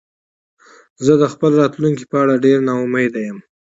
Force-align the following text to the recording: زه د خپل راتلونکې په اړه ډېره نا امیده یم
زه 1.05 1.13
د 1.21 1.23
خپل 1.33 1.51
راتلونکې 1.61 2.05
په 2.11 2.15
اړه 2.23 2.41
ډېره 2.43 2.61
نا 2.67 2.73
امیده 2.83 3.21
یم 3.27 3.39